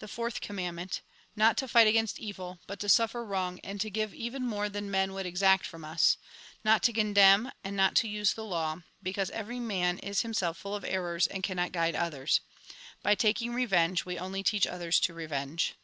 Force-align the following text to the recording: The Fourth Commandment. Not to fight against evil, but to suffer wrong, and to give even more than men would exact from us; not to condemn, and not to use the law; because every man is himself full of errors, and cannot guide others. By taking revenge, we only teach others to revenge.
The 0.00 0.08
Fourth 0.08 0.40
Commandment. 0.40 1.02
Not 1.36 1.56
to 1.58 1.68
fight 1.68 1.86
against 1.86 2.18
evil, 2.18 2.58
but 2.66 2.80
to 2.80 2.88
suffer 2.88 3.24
wrong, 3.24 3.60
and 3.62 3.80
to 3.80 3.90
give 3.90 4.12
even 4.12 4.44
more 4.44 4.68
than 4.68 4.90
men 4.90 5.12
would 5.14 5.24
exact 5.24 5.66
from 5.66 5.84
us; 5.84 6.16
not 6.64 6.82
to 6.82 6.92
condemn, 6.92 7.52
and 7.62 7.76
not 7.76 7.94
to 7.98 8.08
use 8.08 8.32
the 8.34 8.42
law; 8.44 8.82
because 9.04 9.30
every 9.30 9.60
man 9.60 10.00
is 10.00 10.22
himself 10.22 10.58
full 10.58 10.74
of 10.74 10.84
errors, 10.84 11.28
and 11.28 11.44
cannot 11.44 11.70
guide 11.70 11.94
others. 11.94 12.40
By 13.04 13.14
taking 13.14 13.54
revenge, 13.54 14.04
we 14.04 14.18
only 14.18 14.42
teach 14.42 14.66
others 14.66 14.98
to 14.98 15.14
revenge. 15.14 15.76